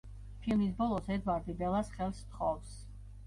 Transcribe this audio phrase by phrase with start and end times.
[0.45, 2.73] ფილმის ბოლოს ედვარდი ბელას ხელს სთხოვს.